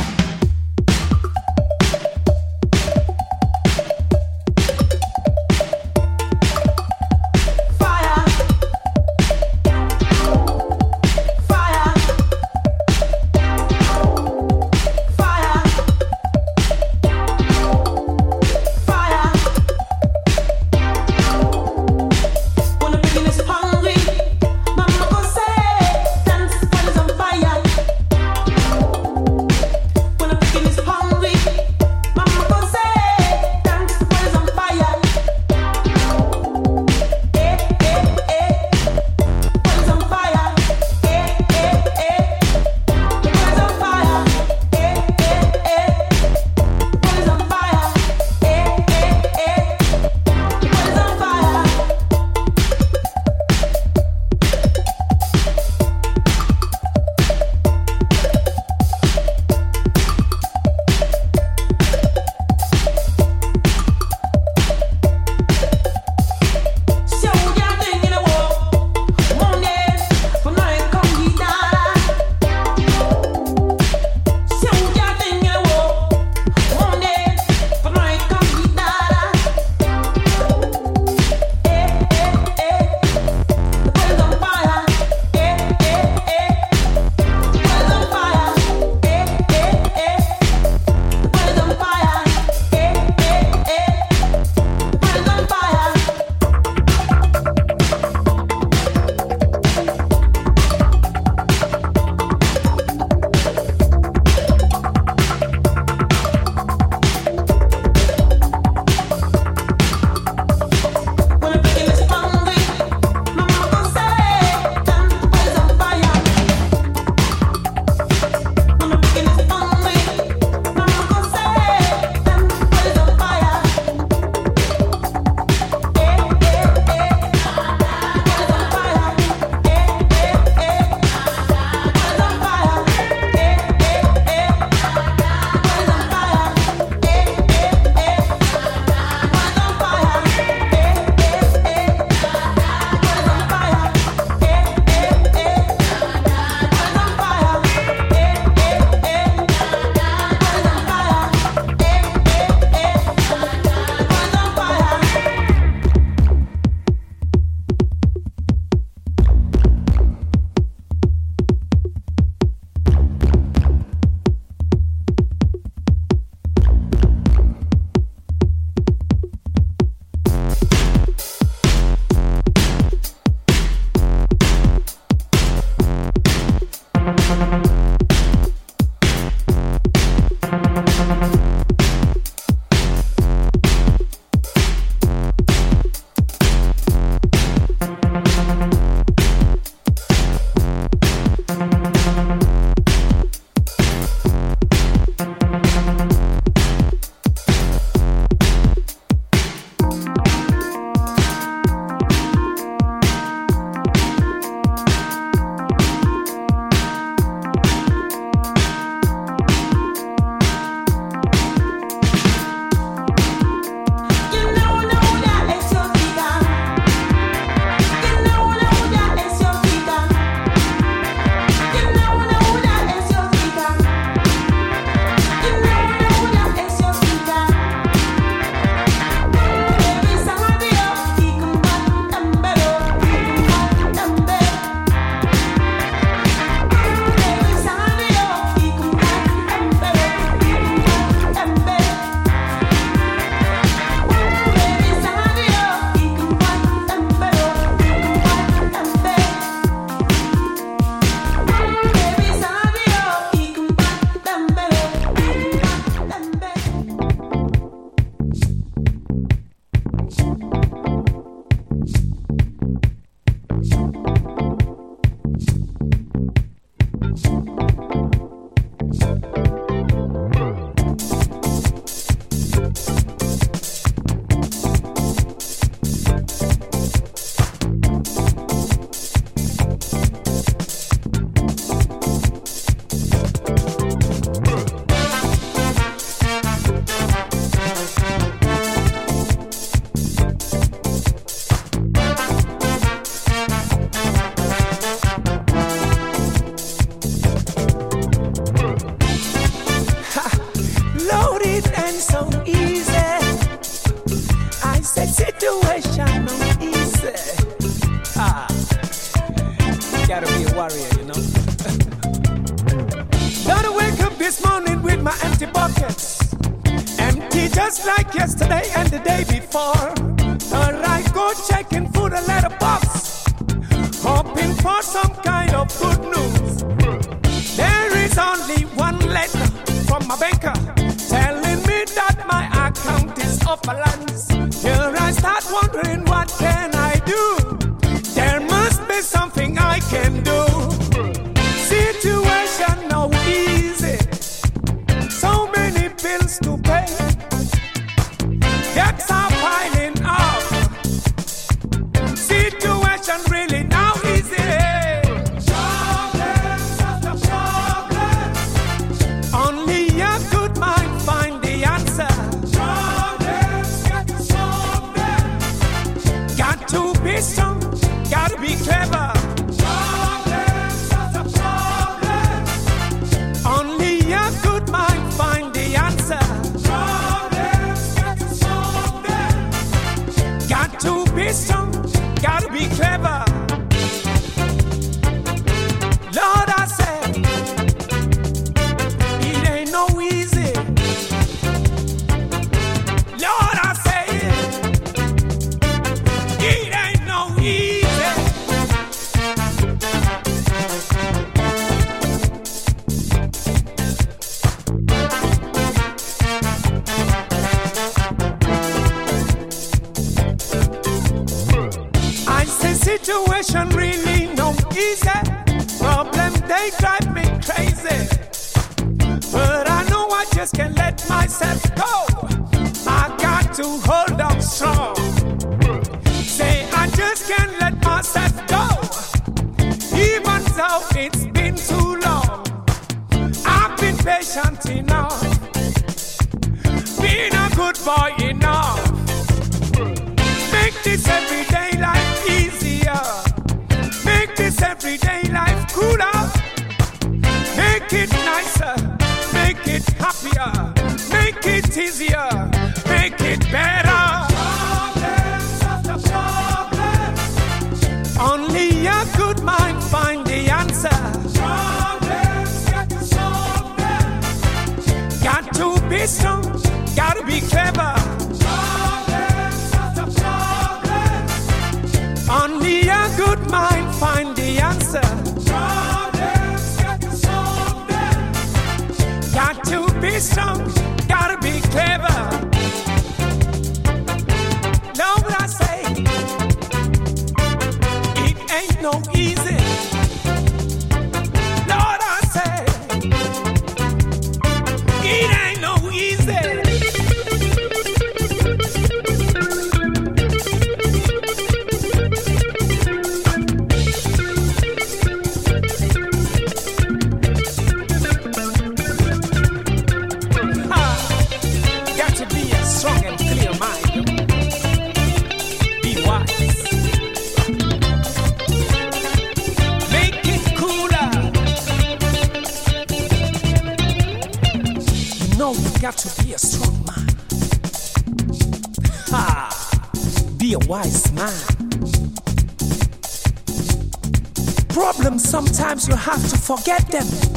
Have 536.03 536.29
to 536.29 536.37
forget 536.37 536.85
them. 536.89 537.33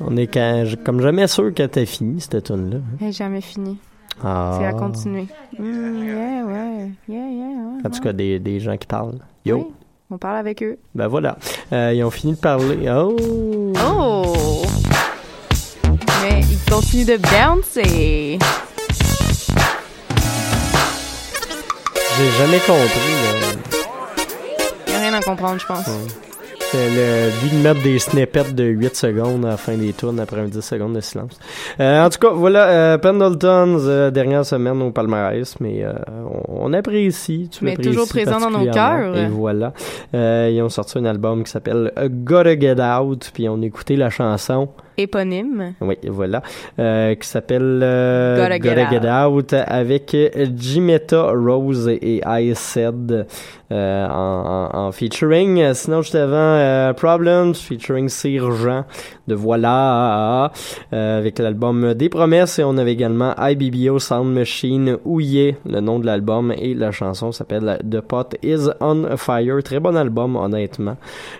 On 0.00 0.16
est 0.16 0.26
quand- 0.28 0.64
comme 0.84 1.00
jamais 1.00 1.26
sûr 1.26 1.52
que 1.52 1.64
t'as 1.66 1.84
fini 1.86 2.20
cette 2.20 2.44
tune 2.44 2.70
là 2.70 2.76
Elle 3.00 3.08
est 3.08 3.12
jamais 3.12 3.40
fini. 3.40 3.78
Ah. 4.22 4.56
C'est 4.58 4.66
à 4.66 4.72
continuer. 4.72 5.26
Mm, 5.58 6.04
yeah, 6.04 6.44
ouais. 6.44 6.90
Yeah, 7.08 7.28
yeah, 7.28 7.46
ouais. 7.46 7.86
En 7.86 7.90
tout 7.90 8.00
cas, 8.00 8.12
des, 8.12 8.38
des 8.38 8.58
gens 8.60 8.76
qui 8.76 8.86
parlent. 8.86 9.18
Yo. 9.44 9.56
Oui. 9.58 9.64
On 10.10 10.18
parle 10.18 10.36
avec 10.38 10.62
eux. 10.62 10.78
Ben 10.94 11.06
voilà. 11.06 11.36
Euh, 11.72 11.92
ils 11.94 12.02
ont 12.02 12.10
fini 12.10 12.32
de 12.32 12.38
parler. 12.38 12.88
Oh! 12.90 13.72
Oh! 13.86 14.62
Mais 16.22 16.40
ils 16.40 16.70
continuent 16.70 17.04
de 17.06 17.16
bouncer. 17.18 18.38
J'ai 22.16 22.30
jamais 22.38 22.58
compris. 22.60 23.14
là. 23.22 23.32
Il 24.88 24.94
a 24.94 24.98
rien 25.00 25.14
à 25.14 25.20
comprendre, 25.22 25.60
je 25.60 25.66
pense. 25.66 25.84
C'est 25.84 26.27
le 26.74 27.30
but 27.42 27.56
de 27.56 27.62
mettre 27.62 27.82
des 27.82 27.98
snippets 27.98 28.52
de 28.52 28.64
8 28.64 28.94
secondes 28.96 29.44
à 29.46 29.50
la 29.50 29.56
fin 29.56 29.76
des 29.76 29.92
tours 29.92 30.12
après 30.20 30.40
un 30.40 30.44
10 30.48 30.60
secondes 30.60 30.94
de 30.94 31.00
silence. 31.00 31.38
Euh, 31.80 32.04
en 32.04 32.10
tout 32.10 32.18
cas, 32.18 32.30
voilà, 32.30 32.68
euh, 32.68 32.98
Pendletons, 32.98 33.78
euh, 33.86 34.10
dernière 34.10 34.44
semaine 34.44 34.82
au 34.82 34.90
palmarès, 34.90 35.54
mais 35.60 35.82
euh, 35.82 35.92
on, 36.48 36.68
on 36.68 36.72
apprécie. 36.72 37.48
Tu 37.50 37.64
Mais 37.64 37.76
toujours 37.76 38.08
présent 38.08 38.38
dans 38.38 38.50
nos 38.50 38.70
cœurs. 38.70 39.16
Et 39.16 39.28
voilà. 39.28 39.72
Euh, 40.14 40.50
ils 40.52 40.60
ont 40.62 40.68
sorti 40.68 40.98
un 40.98 41.04
album 41.06 41.44
qui 41.44 41.50
s'appelle 41.50 41.92
Gotta 42.24 42.58
Get 42.58 42.80
Out, 42.80 43.30
puis 43.32 43.48
on 43.48 43.62
a 43.62 43.64
écouté 43.64 43.96
la 43.96 44.10
chanson. 44.10 44.68
Éponyme. 44.98 45.74
Oui, 45.80 45.96
voilà. 46.08 46.42
Euh, 46.78 47.14
qui 47.14 47.28
s'appelle 47.28 47.80
euh, 47.82 48.36
Gotta 48.36 48.58
Get 48.58 48.90
Get 48.90 49.08
Out 49.08 49.52
avec 49.54 50.16
Jimetta 50.56 51.30
Rose 51.30 51.88
et 51.88 52.20
I 52.26 52.52
Said 52.56 53.26
euh, 53.70 54.06
en, 54.08 54.70
en, 54.72 54.92
featuring. 54.92 55.72
Sinon, 55.74 56.02
juste 56.02 56.14
avant, 56.14 56.36
euh, 56.36 56.92
Problems 56.92 57.54
featuring 57.54 58.08
Sir-Jean 58.08 58.84
de 59.28 59.34
Voilà 59.34 60.50
euh, 60.92 61.18
avec 61.18 61.38
l'album 61.38 61.94
Des 61.94 62.08
Promesses 62.08 62.58
et 62.58 62.64
on 62.64 62.76
avait 62.78 62.92
également 62.92 63.34
IBBO 63.38 63.98
Sound 63.98 64.32
Machine 64.32 64.96
Ouillé, 65.04 65.56
le 65.66 65.80
nom 65.80 65.98
de 65.98 66.06
l'album 66.06 66.52
et 66.56 66.74
la 66.74 66.90
chanson 66.90 67.30
s'appelle 67.30 67.78
The 67.88 68.00
Pot 68.00 68.36
Is 68.42 68.70
On 68.80 69.16
Fire. 69.16 69.62
Très 69.62 69.80
bon 69.80 69.96
album, 69.96 70.36
honnêtement. 70.36 70.96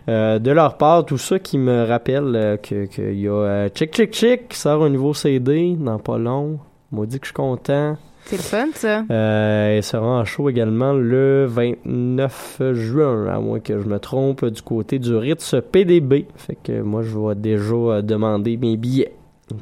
Euh, 0.09 0.39
de 0.39 0.51
leur 0.51 0.76
part, 0.76 1.05
tout 1.05 1.18
ça 1.18 1.39
qui 1.39 1.59
me 1.59 1.85
rappelle 1.85 2.37
euh, 2.37 2.57
que 2.57 2.85
qu'il 2.85 3.20
y 3.20 3.29
a 3.29 3.68
Chick 3.74 3.95
Chick 3.95 4.12
Chick 4.14 4.49
qui 4.49 4.59
sort 4.59 4.85
un 4.85 4.91
nouveau 4.91 5.14
CD 5.14 5.74
dans 5.79 5.99
pas 5.99 6.18
long. 6.18 6.59
Maudit 6.93 7.18
que 7.20 7.26
je 7.26 7.29
suis 7.29 7.35
content. 7.35 7.97
C'est 8.29 8.37
le 8.37 8.43
fun, 8.43 8.68
ça. 8.74 9.05
Euh, 9.11 9.81
sera 9.81 10.07
en 10.07 10.22
show 10.26 10.51
également 10.51 10.93
le 10.93 11.47
29 11.47 12.61
juin, 12.74 13.26
à 13.26 13.41
moins 13.41 13.59
que 13.59 13.81
je 13.81 13.87
me 13.87 13.99
trompe, 13.99 14.45
du 14.45 14.61
côté 14.61 14.99
du 14.99 15.16
Ritz 15.16 15.55
PDB. 15.72 16.26
Fait 16.37 16.59
que 16.62 16.83
moi, 16.83 17.01
je 17.01 17.16
vais 17.16 17.35
déjà 17.35 17.74
euh, 17.74 18.03
demander 18.03 18.59
mes 18.59 18.76
billets. 18.76 19.14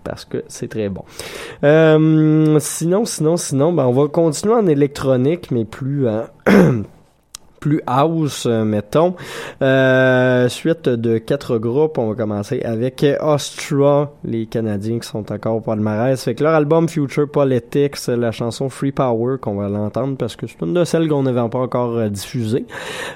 Parce 0.02 0.24
que 0.24 0.42
c'est 0.48 0.66
très 0.66 0.88
bon. 0.88 1.04
Euh, 1.62 2.58
sinon, 2.58 3.04
sinon, 3.04 3.36
sinon, 3.36 3.72
ben 3.72 3.86
on 3.86 3.92
va 3.92 4.08
continuer 4.08 4.54
en 4.54 4.66
électronique, 4.66 5.52
mais 5.52 5.64
plus 5.64 6.08
euh, 6.08 6.24
plus 7.60 7.80
house, 7.86 8.46
euh, 8.46 8.64
mettons. 8.64 9.14
Euh, 9.62 10.48
suite 10.48 10.88
de 10.88 11.18
quatre 11.18 11.58
groupes, 11.58 11.98
on 11.98 12.08
va 12.10 12.14
commencer 12.14 12.60
avec 12.62 13.04
Ostra, 13.20 14.12
les 14.24 14.46
Canadiens 14.46 14.98
qui 14.98 15.08
sont 15.08 15.30
encore 15.32 15.56
au 15.56 15.60
palmarès. 15.60 16.22
Fait 16.22 16.34
que 16.34 16.42
leur 16.44 16.54
album 16.54 16.88
Future 16.88 17.28
Politics, 17.30 17.96
la 18.08 18.30
chanson 18.32 18.68
Free 18.68 18.92
Power, 18.92 19.36
qu'on 19.40 19.56
va 19.56 19.68
l'entendre 19.68 20.16
parce 20.16 20.36
que 20.36 20.46
c'est 20.46 20.60
une 20.62 20.74
de 20.74 20.84
celles 20.84 21.08
qu'on 21.08 21.22
n'avait 21.22 21.48
pas 21.48 21.58
encore 21.58 21.96
euh, 21.96 22.08
diffusées. 22.08 22.66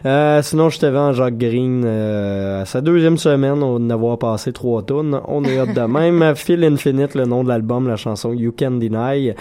Euh, 0.06 0.42
sinon, 0.42 0.68
je 0.70 0.78
t'avais 0.78 0.98
en 0.98 1.12
Jacques 1.12 1.38
Green 1.38 1.82
euh, 1.84 2.62
à 2.62 2.64
sa 2.64 2.80
deuxième 2.80 3.18
semaine, 3.18 3.62
on 3.62 3.90
avoir 3.90 4.18
passé 4.18 4.52
trois 4.52 4.82
tonnes. 4.82 5.20
On 5.28 5.44
est 5.44 5.58
hâte 5.58 5.74
de 5.74 5.80
même. 5.86 6.34
Phil 6.36 6.64
Infinite, 6.64 7.14
le 7.14 7.24
nom 7.26 7.44
de 7.44 7.48
l'album, 7.48 7.88
la 7.88 7.96
chanson 7.96 8.32
You 8.32 8.52
Can 8.58 8.72
Deny. 8.72 9.32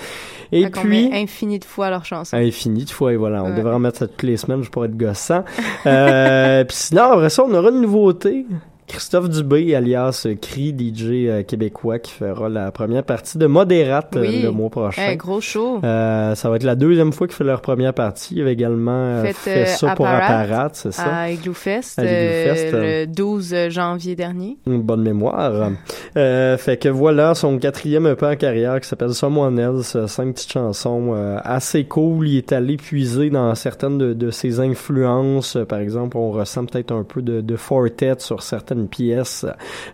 Et 0.51 0.63
Fait 0.63 0.69
puis... 0.71 1.09
met 1.09 1.21
infini 1.21 1.59
de 1.59 1.65
fois 1.65 1.89
leur 1.89 2.05
chanson. 2.05 2.35
Infini 2.35 2.83
de 2.85 2.89
fois, 2.89 3.13
et 3.13 3.15
voilà. 3.15 3.43
On 3.43 3.49
Ouais. 3.51 3.55
devrait 3.57 3.73
en 3.75 3.79
mettre 3.79 3.99
ça 3.99 4.07
toutes 4.07 4.23
les 4.23 4.37
semaines, 4.37 4.63
je 4.63 4.69
pourrais 4.69 4.87
être 4.87 4.97
gossant. 4.99 5.43
Euh, 5.85 6.63
Puis 6.67 6.77
sinon, 6.77 7.03
après 7.11 7.29
ça, 7.29 7.43
on 7.43 7.53
aura 7.53 7.69
une 7.69 7.81
nouveauté. 7.81 8.45
Christophe 8.89 9.29
Dubé, 9.29 9.75
alias 9.75 10.23
euh, 10.25 10.33
Cri, 10.33 10.75
DJ 10.75 11.03
euh, 11.27 11.43
québécois, 11.43 11.99
qui 11.99 12.11
fera 12.11 12.49
la 12.49 12.71
première 12.71 13.03
partie 13.03 13.37
de 13.37 13.45
Modérate 13.45 14.15
euh, 14.15 14.21
Oui. 14.21 14.41
le 14.41 14.49
mois 14.49 14.71
prochain. 14.71 15.03
Hey, 15.03 15.15
gros 15.15 15.39
show. 15.39 15.79
Euh, 15.83 16.33
ça 16.33 16.49
va 16.49 16.55
être 16.55 16.63
la 16.63 16.75
deuxième 16.75 17.13
fois 17.13 17.27
qu'il 17.27 17.35
fait 17.35 17.43
leur 17.43 17.61
première 17.61 17.93
partie. 17.93 18.33
Il 18.35 18.41
avait 18.41 18.53
également 18.53 19.21
Faites, 19.23 19.35
fait 19.35 19.65
ça 19.67 19.93
pour 19.93 20.07
Apparat 20.07 20.71
c'est 20.73 20.91
ça? 20.91 21.03
À 21.03 21.29
Igloo 21.29 21.53
Fest, 21.53 21.99
À 21.99 22.03
Igloo 22.03 22.77
euh, 22.79 23.05
le 23.05 23.07
12 23.07 23.55
janvier 23.69 24.15
dernier. 24.15 24.57
Une 24.65 24.81
bonne 24.81 25.03
mémoire. 25.03 25.69
Euh, 26.17 26.57
fait 26.57 26.77
que 26.77 26.89
voilà 26.89 27.35
son 27.35 27.59
quatrième 27.59 28.07
EP 28.07 28.25
en 28.25 28.35
carrière 28.35 28.81
qui 28.81 28.89
s'appelle 28.89 29.13
Someone 29.13 29.59
Else, 29.59 29.97
cinq 30.07 30.33
petites 30.33 30.51
chansons 30.51 31.13
assez 31.43 31.85
cool. 31.85 32.27
Il 32.27 32.37
est 32.37 32.51
allé 32.51 32.77
puiser 32.77 33.29
dans 33.29 33.53
certaines 33.53 33.99
de, 33.99 34.13
de 34.13 34.31
ses 34.31 34.59
influences. 34.59 35.57
Par 35.67 35.77
exemple, 35.77 36.17
on 36.17 36.31
ressent 36.31 36.65
peut-être 36.65 36.91
un 36.91 37.03
peu 37.03 37.21
de, 37.21 37.41
de 37.41 37.55
Fortet 37.55 38.15
sur 38.17 38.41
certaines 38.41 38.78
pièces. 38.87 39.45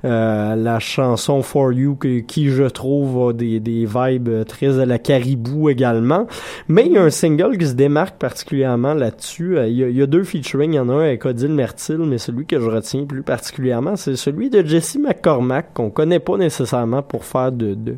Euh, 0.03 0.55
la 0.55 0.79
chanson 0.79 1.41
For 1.41 1.73
You 1.73 1.97
qui 2.27 2.49
je 2.49 2.63
trouve 2.63 3.29
a 3.29 3.33
des, 3.33 3.59
des 3.59 3.86
vibes 3.86 4.45
très 4.45 4.79
à 4.79 4.86
la 4.86 4.99
caribou 4.99 5.69
également. 5.69 6.27
Mais 6.67 6.86
il 6.86 6.93
y 6.93 6.97
a 6.97 7.03
un 7.03 7.09
single 7.09 7.57
qui 7.57 7.67
se 7.67 7.73
démarque 7.73 8.17
particulièrement 8.17 8.93
là-dessus. 8.93 9.57
Euh, 9.57 9.67
Il 9.67 9.75
y, 9.75 9.83
a, 9.83 9.89
il 9.89 9.95
y 9.95 10.01
a 10.01 10.07
deux 10.07 10.23
featuring. 10.23 10.73
Il 10.73 10.75
y 10.75 10.79
en 10.79 10.89
a 10.89 10.93
un 10.93 11.01
avec 11.01 11.25
Odile 11.25 11.53
Mertil, 11.53 11.99
mais 11.99 12.17
celui 12.17 12.45
que 12.45 12.59
je 12.59 12.69
retiens 12.69 13.05
plus 13.05 13.23
particulièrement, 13.23 13.95
c'est 13.95 14.15
celui 14.15 14.49
de 14.49 14.65
Jesse 14.65 14.97
McCormack, 14.97 15.73
qu'on 15.73 15.89
connaît 15.89 16.19
pas 16.19 16.38
nécessairement 16.38 17.01
pour 17.01 17.25
faire 17.25 17.51
de, 17.51 17.73
de, 17.73 17.95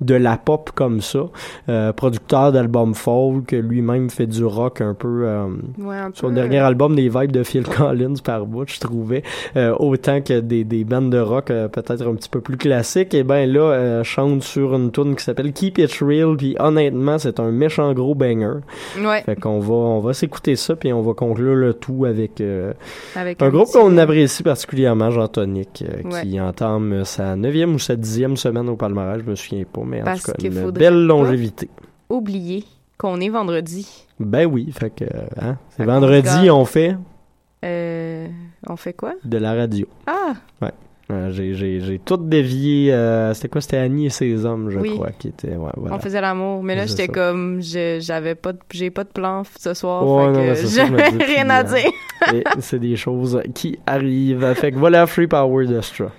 de 0.00 0.14
la 0.14 0.36
pop 0.36 0.70
comme 0.74 1.00
ça. 1.00 1.20
Euh, 1.68 1.92
producteur 1.92 2.52
d'albums 2.52 2.94
folk, 2.94 3.52
lui-même 3.52 4.10
fait 4.10 4.26
du 4.26 4.44
rock 4.44 4.80
un 4.80 4.94
peu... 4.94 5.22
euh, 5.24 5.46
Ouais, 5.78 5.96
un 5.96 6.10
son 6.14 6.28
peu. 6.28 6.34
dernier 6.34 6.58
album, 6.58 6.94
des 6.94 7.08
vibes 7.08 7.32
de 7.32 7.42
Phil 7.42 7.64
Collins 7.64 8.14
par 8.22 8.46
bout, 8.46 8.68
je 8.68 8.80
trouvais, 8.80 9.22
euh, 9.56 9.74
autant 9.78 10.20
que 10.20 10.40
des, 10.40 10.64
des 10.64 10.84
bandes 10.84 11.10
de 11.10 11.18
rock 11.18 11.50
euh, 11.50 11.68
peut-être 11.68 12.06
un 12.06 12.14
petit 12.14 12.28
peu 12.28 12.40
plus 12.40 12.56
classiques, 12.56 13.14
et 13.14 13.22
ben 13.24 13.50
là, 13.50 13.60
euh, 13.60 14.04
chante 14.04 14.42
sur 14.42 14.74
une 14.74 14.90
tune 14.92 15.16
qui 15.16 15.24
s'appelle 15.24 15.52
Keep 15.52 15.78
It 15.78 15.92
Real, 16.00 16.36
puis 16.36 16.56
honnêtement, 16.58 17.18
c'est 17.18 17.40
un 17.40 17.50
méchant 17.50 17.92
gros 17.92 18.14
banger. 18.14 18.60
Ouais. 19.00 19.22
Fait 19.22 19.36
qu'on 19.36 19.58
va, 19.60 19.74
on 19.74 20.00
va 20.00 20.12
s'écouter 20.14 20.56
ça, 20.56 20.76
puis 20.76 20.92
on 20.92 21.02
va 21.02 21.12
conclure 21.14 21.54
le 21.54 21.74
tout 21.74 22.04
avec, 22.04 22.40
euh, 22.40 22.72
Avec 23.16 23.42
un, 23.42 23.46
un 23.46 23.48
groupe 23.50 23.68
qu'on 23.72 23.96
apprécie 23.98 24.42
particulièrement, 24.42 25.10
Jean 25.10 25.28
Tonic, 25.28 25.84
Ouais. 26.04 26.22
qui 26.22 26.40
entame 26.40 27.04
sa 27.04 27.34
neuvième 27.36 27.74
ou 27.74 27.78
sa 27.78 27.96
dixième 27.96 28.36
semaine 28.36 28.68
au 28.68 28.76
palmarès, 28.76 29.20
je 29.24 29.30
me 29.30 29.34
souviens 29.34 29.64
pas, 29.70 29.82
mais 29.88 30.02
en 30.02 30.04
Parce 30.04 30.22
tout 30.22 30.32
cas, 30.32 30.38
qu'il 30.38 30.52
une 30.56 30.62
faudrait 30.62 30.80
belle 30.84 31.06
longévité. 31.06 31.68
Oublier 32.08 32.64
qu'on 32.96 33.20
est 33.20 33.28
vendredi. 33.28 34.06
Ben 34.20 34.46
oui, 34.46 34.70
fait 34.72 34.90
que, 34.90 35.04
hein, 35.40 35.56
c'est 35.70 35.78
Fait 35.78 35.84
qu'on 35.84 35.92
vendredi, 35.92 36.28
regarde. 36.28 36.50
on 36.60 36.64
fait... 36.64 36.96
Euh, 37.64 38.28
On 38.68 38.76
fait 38.76 38.92
quoi? 38.92 39.14
de 39.24 39.38
la 39.38 39.54
radio. 39.54 39.86
Ah! 40.06 40.34
Ouais. 40.62 40.70
Euh, 41.10 41.30
j'ai, 41.30 41.54
j'ai, 41.54 41.80
j'ai 41.80 41.98
tout 41.98 42.18
dévié. 42.18 42.92
euh, 42.92 43.32
c'était 43.32 43.48
quoi? 43.48 43.60
C'était 43.62 43.78
Annie 43.78 44.06
et 44.06 44.10
ses 44.10 44.44
hommes, 44.44 44.68
je 44.70 44.78
Oui. 44.78 44.94
crois, 44.94 45.10
qui 45.18 45.28
étaient. 45.28 45.56
Ouais, 45.56 45.70
voilà. 45.76 45.96
On 45.96 45.98
faisait 45.98 46.20
l'amour. 46.20 46.62
Mais 46.62 46.74
là, 46.76 46.82
C'est 46.82 46.88
j'étais 46.90 47.06
ça. 47.06 47.12
comme, 47.12 47.62
je- 47.62 47.98
j'avais 48.00 48.34
pas 48.34 48.52
de, 48.52 48.58
j'ai 48.70 48.90
pas 48.90 49.04
de 49.04 49.08
plan 49.08 49.40
f- 49.42 49.46
ce 49.58 49.72
soir. 49.72 50.06
Ouais, 50.06 50.24
fait 50.26 50.30
non, 50.32 50.34
que 50.34 50.38
mais 50.50 50.54
c'est 50.54 50.66
ça, 50.66 50.86
je 50.86 50.92
me 50.92 50.98
j'avais 50.98 51.10
dis, 51.12 51.24
rien 51.24 51.48
à 51.50 51.60
euh, 51.60 51.62
dire. 51.64 51.90
Et 52.34 52.44
c'est 52.60 52.78
des 52.78 52.94
choses 52.96 53.40
qui 53.54 53.78
arrivent. 53.86 54.52
Fait 54.54 54.70
que 54.70 54.76
voilà, 54.76 55.06
Free 55.06 55.26
Power 55.26 55.66
d'Astra. 55.66 56.10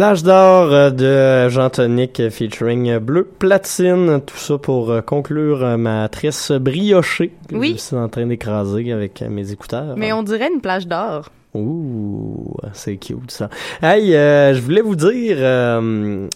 Plage 0.00 0.22
d'or 0.22 0.72
euh, 0.72 0.88
de 0.88 1.50
Jean 1.50 1.68
Tonic 1.68 2.20
euh, 2.20 2.30
featuring 2.30 2.88
euh, 2.88 3.00
Bleu 3.00 3.22
Platine, 3.22 4.22
tout 4.24 4.38
ça 4.38 4.56
pour 4.56 5.04
conclure 5.04 5.76
ma 5.76 6.08
tresse 6.08 6.52
briochée 6.52 7.32
que 7.46 7.54
Oui. 7.56 7.74
je 7.76 7.82
suis 7.82 7.96
en 7.96 8.08
train 8.08 8.24
d'écraser 8.24 8.92
avec 8.92 9.20
mes 9.20 9.52
écouteurs. 9.52 9.98
Mais 9.98 10.14
on 10.14 10.22
dirait 10.22 10.48
une 10.50 10.62
plage 10.62 10.86
d'or. 10.86 11.28
Ouh, 11.52 12.54
c'est 12.72 12.96
cute 12.96 13.30
ça. 13.30 13.50
Hey, 13.82 14.14
euh, 14.14 14.54
je 14.54 14.62
voulais 14.62 14.80
vous 14.80 14.96
dire, 14.96 15.36
euh, 15.38 16.28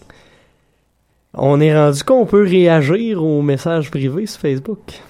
on 1.32 1.58
est 1.58 1.74
rendu 1.74 2.04
qu'on 2.04 2.26
peut 2.26 2.42
réagir 2.42 3.24
aux 3.24 3.40
messages 3.40 3.90
privés 3.90 4.26
sur 4.26 4.42
Facebook. 4.42 5.00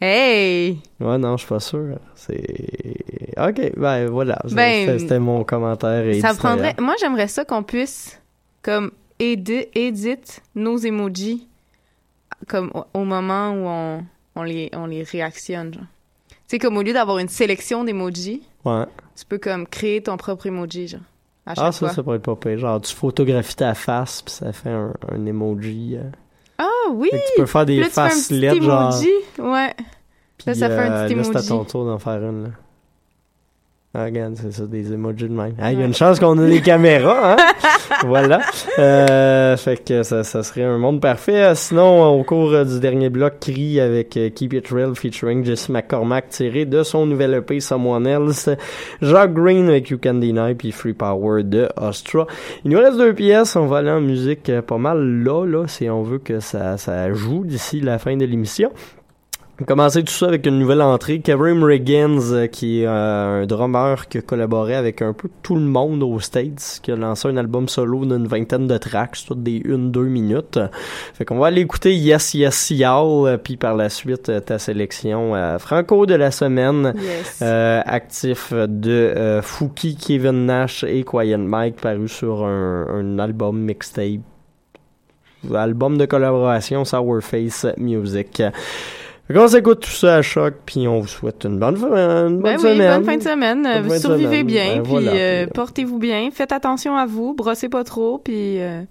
Hey! 0.00 0.78
Ouais, 0.98 1.18
non, 1.18 1.36
je 1.36 1.42
suis 1.44 1.48
pas 1.48 1.60
sûr. 1.60 1.98
C'est... 2.14 3.34
Ok, 3.36 3.72
ben 3.76 4.06
voilà. 4.08 4.38
Ben, 4.52 4.86
c'était- 4.86 4.98
C'était 4.98 5.18
mon 5.18 5.44
commentaire. 5.44 6.04
Ça 6.20 6.34
prendrait. 6.34 6.74
Moi, 6.80 6.94
j'aimerais 7.00 7.28
ça 7.28 7.44
qu'on 7.44 7.62
puisse, 7.62 8.20
comme, 8.62 8.92
aider, 9.18 9.70
edit 9.74 10.16
nos 10.54 10.78
emojis, 10.78 11.46
comme 12.48 12.70
au, 12.74 12.84
au 13.00 13.04
moment 13.04 13.50
où 13.50 13.66
on, 13.66 14.04
on, 14.36 14.42
les, 14.42 14.70
on 14.74 14.86
les 14.86 15.02
réactionne. 15.02 15.74
genre. 15.74 15.82
Tu 16.30 16.36
sais, 16.56 16.58
comme 16.58 16.76
au 16.78 16.82
lieu 16.82 16.92
d'avoir 16.94 17.18
une 17.18 17.28
sélection 17.28 17.84
d'emojis, 17.84 18.42
Ouais. 18.64 18.84
tu 19.16 19.24
peux 19.26 19.38
comme 19.38 19.66
créer 19.66 20.02
ton 20.02 20.16
propre 20.16 20.46
emoji, 20.46 20.88
genre. 20.88 21.00
À 21.46 21.54
chaque 21.54 21.64
Ah, 21.66 21.72
ça, 21.72 21.78
fois. 21.78 21.90
ça 21.90 22.02
pourrait 22.02 22.16
être 22.16 22.22
pas 22.24 22.36
pire. 22.36 22.58
Genre, 22.58 22.80
tu 22.80 22.94
photographies 22.94 23.56
ta 23.56 23.74
face, 23.74 24.22
puis 24.22 24.32
ça 24.32 24.52
fait 24.52 24.70
un, 24.70 24.92
un 25.10 25.26
emoji. 25.26 25.96
euh. 25.96 26.02
Oui! 26.92 27.10
Que 27.10 27.16
tu 27.16 27.32
peux 27.36 27.46
faire 27.46 27.66
des 27.66 27.80
Puis 27.80 27.90
faces 27.90 28.28
petit 28.28 28.40
LED, 28.40 28.62
genre. 28.62 28.94
Ouais. 29.38 29.74
Là, 30.46 30.54
ça 30.54 30.68
Puis, 30.68 30.76
fait 30.76 30.82
un 30.82 30.92
euh, 30.92 31.06
petit 31.06 31.14
Là, 31.14 31.24
c'est 31.24 31.36
à 31.36 31.42
ton 31.42 31.64
tour 31.64 31.84
d'en 31.84 31.98
faire 31.98 32.22
une, 32.22 32.44
là. 32.44 32.48
Ah, 33.92 34.04
regarde, 34.04 34.36
c'est 34.36 34.52
ça, 34.52 34.66
des 34.66 34.92
emojis 34.92 35.24
de 35.24 35.34
même. 35.34 35.54
Ah, 35.58 35.72
il 35.72 35.80
y 35.80 35.82
a 35.82 35.84
une 35.84 35.94
chance 35.94 36.20
qu'on 36.20 36.38
a 36.38 36.46
des 36.46 36.60
caméras, 36.60 37.32
hein? 37.32 37.36
voilà. 38.06 38.40
Euh, 38.78 39.56
fait 39.56 39.84
que 39.84 40.04
ça, 40.04 40.22
ça 40.22 40.44
serait 40.44 40.62
un 40.62 40.78
monde 40.78 41.00
parfait. 41.00 41.56
Sinon, 41.56 42.06
au 42.06 42.22
cours 42.22 42.52
euh, 42.52 42.64
du 42.64 42.78
dernier 42.78 43.10
bloc, 43.10 43.40
Cri 43.40 43.80
avec 43.80 44.16
euh, 44.16 44.30
Keep 44.30 44.52
It 44.52 44.68
Real 44.68 44.94
featuring 44.94 45.44
Jesse 45.44 45.70
McCormack 45.70 46.28
tiré 46.28 46.66
de 46.66 46.84
son 46.84 47.04
nouvel 47.04 47.34
EP 47.34 47.58
Someone 47.58 48.06
Else. 48.06 48.48
Jacques 49.02 49.34
Green 49.34 49.68
avec 49.68 49.90
You 49.90 49.98
Can 50.00 50.14
Deny 50.14 50.54
puis 50.54 50.70
Free 50.70 50.92
Power 50.92 51.42
de 51.42 51.68
Ostra. 51.76 52.28
Il 52.64 52.70
nous 52.70 52.78
reste 52.78 52.96
deux 52.96 53.12
pièces. 53.12 53.56
On 53.56 53.66
va 53.66 53.78
aller 53.78 53.90
en 53.90 54.00
musique 54.00 54.50
euh, 54.50 54.62
pas 54.62 54.78
mal 54.78 55.24
là, 55.24 55.44
là, 55.44 55.66
si 55.66 55.90
on 55.90 56.04
veut 56.04 56.20
que 56.20 56.38
ça, 56.38 56.76
ça 56.76 57.12
joue 57.12 57.44
d'ici 57.44 57.80
la 57.80 57.98
fin 57.98 58.16
de 58.16 58.24
l'émission. 58.24 58.70
On 59.68 59.88
tout 59.90 60.06
ça 60.06 60.26
avec 60.26 60.46
une 60.46 60.58
nouvelle 60.58 60.80
entrée. 60.80 61.20
Kevin 61.20 61.62
Riggins, 61.62 62.32
euh, 62.32 62.46
qui 62.46 62.80
est 62.80 62.86
euh, 62.86 63.42
un 63.42 63.46
drummer 63.46 64.08
qui 64.08 64.16
a 64.16 64.22
collaboré 64.22 64.74
avec 64.74 65.02
un 65.02 65.12
peu 65.12 65.28
tout 65.42 65.54
le 65.54 65.60
monde 65.60 66.02
aux 66.02 66.18
States, 66.18 66.80
qui 66.82 66.90
a 66.90 66.96
lancé 66.96 67.28
un 67.28 67.36
album 67.36 67.68
solo 67.68 68.06
d'une 68.06 68.26
vingtaine 68.26 68.66
de 68.66 68.78
tracks, 68.78 69.18
toutes 69.26 69.42
des 69.42 69.60
une, 69.62 69.90
deux 69.92 70.06
minutes. 70.06 70.58
Fait 71.12 71.26
qu'on 71.26 71.38
va 71.38 71.48
aller 71.48 71.60
écouter 71.60 71.94
Yes 71.94 72.32
Yes 72.32 72.70
Y'all, 72.70 73.26
euh, 73.28 73.36
puis 73.36 73.58
par 73.58 73.76
la 73.76 73.90
suite 73.90 74.32
ta 74.46 74.58
sélection 74.58 75.34
euh, 75.34 75.58
Franco 75.58 76.06
de 76.06 76.14
la 76.14 76.30
semaine, 76.30 76.94
Yes. 76.96 77.40
euh, 77.42 77.82
actif 77.84 78.54
de 78.54 79.40
Fouki, 79.42 79.94
Kevin 79.94 80.46
Nash 80.46 80.84
et 80.84 81.04
Quiet 81.04 81.36
Mike, 81.36 81.76
paru 81.76 82.08
sur 82.08 82.44
un, 82.44 82.86
un 82.88 83.18
album 83.18 83.60
mixtape 83.60 84.20
album 85.54 85.96
de 85.96 86.04
collaboration 86.06 86.84
Sourface 86.84 87.66
Music. 87.78 88.42
Qu'on 89.32 89.48
s'écoute 89.48 89.80
tout 89.80 89.90
ça 89.90 90.16
à 90.16 90.22
choc, 90.22 90.54
puis 90.66 90.88
on 90.88 91.00
vous 91.00 91.06
souhaite 91.06 91.44
une 91.44 91.58
bonne, 91.58 91.76
fin- 91.76 92.26
une 92.28 92.40
bonne 92.40 92.42
Ben 92.42 92.56
oui, 92.56 92.62
semaine. 92.74 92.96
bonne 92.96 93.04
fin 93.04 93.16
de 93.16 93.22
semaine. 93.22 93.62
Bonne 93.86 93.98
Survivez 93.98 94.24
semaine. 94.40 94.46
bien, 94.46 94.66
Ben 94.76 94.82
puis 94.82 94.90
voilà, 94.92 95.12
euh, 95.12 95.46
portez-vous 95.54 95.98
bien. 95.98 96.30
Faites 96.32 96.52
attention 96.52 96.96
à 96.96 97.06
vous, 97.06 97.34
brossez 97.34 97.68
pas 97.68 97.84
trop, 97.84 98.18
puis... 98.18 98.60
euh, 98.60 98.82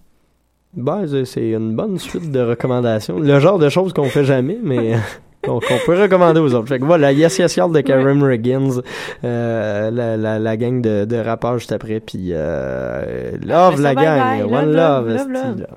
Ben, 0.75 1.05
c'est- 1.25 1.49
une 1.51 1.75
bonne 1.75 1.97
suite 1.99 2.31
de 2.31 2.39
recommandations. 2.39 3.19
Le 3.19 3.39
genre 3.39 3.59
de 3.59 3.67
choses 3.69 3.91
qu'on 3.91 4.05
fait 4.05 4.23
jamais, 4.23 4.57
mais 4.63 4.93
qu'on 5.43 5.59
qu'on 5.59 5.77
peut 5.85 5.99
recommander 6.01 6.39
aux 6.39 6.53
autres. 6.53 6.67
Fait 6.69 6.79
que 6.79 6.85
voilà, 6.85 7.11
Yes 7.11 7.37
Yes 7.39 7.55
Y'all 7.57 7.71
de 7.73 7.81
Karen 7.81 8.21
Riggins, 8.23 8.81
euh, 9.23 9.89
la, 9.91 10.15
la, 10.15 10.37
la 10.39 10.57
gang 10.57 10.79
de, 10.81 11.05
de 11.05 11.15
rappeurs 11.17 11.57
juste 11.59 11.71
après, 11.71 11.99
puis 11.99 12.29
euh, 12.31 13.31
Love 13.43 13.81
la 13.81 13.95
gang, 13.95 14.19
bye. 14.19 14.43
One 14.43 14.71
Love, 14.73 14.73
Love, 14.73 15.07
love, 15.07 15.15
esti, 15.15 15.31
love. 15.33 15.59
là. 15.61 15.67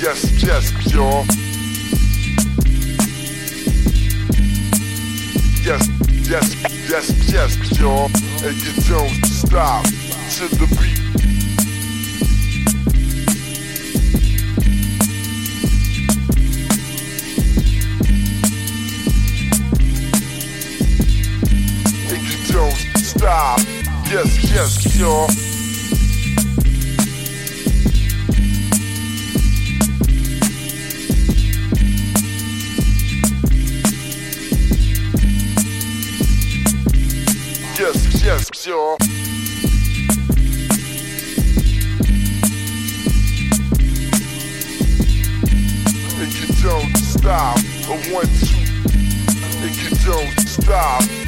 Yes, 0.00 0.30
yes, 0.42 0.72
y'all. 0.98 1.24
Yes, 5.62 5.88
yes, 6.28 6.46
yes, 6.90 7.32
yes, 7.32 7.78
y'all. 7.78 8.08
Get 8.42 8.74
Jones 8.82 9.20
to 9.20 9.28
stop. 9.28 9.84
To 9.84 10.48
the 10.56 10.66
beat. 10.74 10.98
Get 22.08 22.40
Jones 22.50 22.92
to 22.94 23.04
stop. 23.04 23.60
Yes, 24.10 24.52
yes, 24.52 24.98
y'all. 24.98 25.57
digestion. 38.18 38.96
And 46.20 46.34
you 46.34 46.46
don't 46.62 46.96
stop. 46.96 47.58
A 47.58 48.12
one, 48.12 48.26
two. 48.26 48.56
And 49.62 49.76
you 49.76 49.90
don't 50.04 50.40
stop. 50.48 51.27